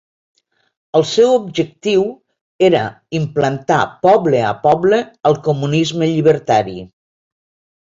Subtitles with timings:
[0.99, 2.05] El seu objectiu
[2.69, 2.81] era
[3.21, 6.77] implantar poble a poble el comunisme llibertari.